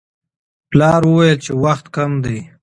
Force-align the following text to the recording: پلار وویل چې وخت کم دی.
پلار 0.69 1.01
وویل 1.07 1.37
چې 1.45 1.51
وخت 1.63 1.85
کم 1.95 2.11
دی. 2.23 2.37